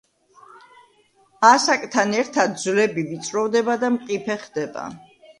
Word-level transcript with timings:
ასაკთან 1.49 2.15
ერთად 2.21 2.55
ძვლები 2.61 3.03
ვიწროვდება 3.09 3.75
და 3.83 3.91
მყიფე 3.99 4.39
ხდება. 4.47 4.87